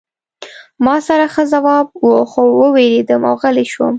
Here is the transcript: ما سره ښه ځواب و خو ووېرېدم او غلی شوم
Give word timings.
ما 0.85 0.95
سره 1.07 1.25
ښه 1.33 1.43
ځواب 1.53 1.87
و 2.05 2.09
خو 2.31 2.41
ووېرېدم 2.61 3.21
او 3.29 3.35
غلی 3.41 3.65
شوم 3.73 3.89